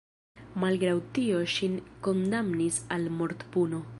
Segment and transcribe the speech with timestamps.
[0.63, 1.77] Malgraŭ tio ŝin
[2.09, 3.85] kondamnis al mortpuno.